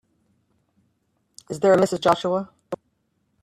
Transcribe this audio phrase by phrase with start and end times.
[1.51, 2.01] Is there a Mrs.
[2.01, 2.49] Joshua?